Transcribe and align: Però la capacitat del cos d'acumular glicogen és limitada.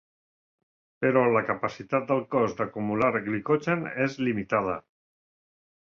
Però 1.05 1.21
la 1.33 1.43
capacitat 1.49 2.07
del 2.11 2.23
cos 2.35 2.57
d'acumular 2.61 3.11
glicogen 3.29 3.87
és 4.07 4.19
limitada. 4.29 4.79